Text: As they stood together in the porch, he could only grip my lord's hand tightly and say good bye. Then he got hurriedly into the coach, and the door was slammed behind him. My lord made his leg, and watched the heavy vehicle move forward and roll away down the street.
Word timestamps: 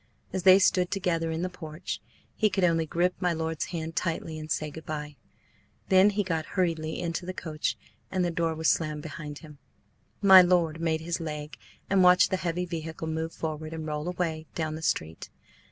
As 0.33 0.41
they 0.41 0.57
stood 0.57 0.89
together 0.89 1.29
in 1.29 1.43
the 1.43 1.47
porch, 1.47 2.01
he 2.35 2.49
could 2.49 2.63
only 2.63 2.87
grip 2.87 3.13
my 3.19 3.33
lord's 3.33 3.65
hand 3.65 3.95
tightly 3.95 4.39
and 4.39 4.49
say 4.49 4.71
good 4.71 4.83
bye. 4.87 5.15
Then 5.89 6.09
he 6.09 6.23
got 6.23 6.47
hurriedly 6.57 6.99
into 6.99 7.23
the 7.23 7.35
coach, 7.35 7.77
and 8.09 8.25
the 8.25 8.31
door 8.31 8.55
was 8.55 8.67
slammed 8.67 9.03
behind 9.03 9.37
him. 9.45 9.59
My 10.19 10.41
lord 10.41 10.81
made 10.81 11.01
his 11.01 11.19
leg, 11.19 11.55
and 11.87 12.01
watched 12.03 12.31
the 12.31 12.37
heavy 12.37 12.65
vehicle 12.65 13.05
move 13.07 13.31
forward 13.31 13.73
and 13.75 13.85
roll 13.85 14.07
away 14.07 14.47
down 14.55 14.73
the 14.73 14.81
street. 14.81 15.29